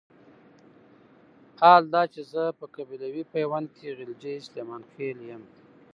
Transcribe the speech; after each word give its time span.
حال 1.61 1.83
دا 1.93 2.03
چې 2.13 2.21
زه 2.31 2.43
په 2.59 2.65
قبيلوي 2.75 3.23
پيوند 3.33 3.67
کې 3.77 3.95
غلجی 3.97 4.35
سليمان 4.47 4.81
خېل 4.91 5.19
يم. 5.29 5.43